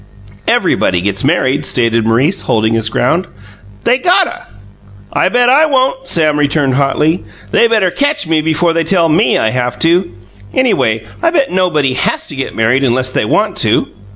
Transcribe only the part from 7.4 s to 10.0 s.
"They better catch me before they tell ME I have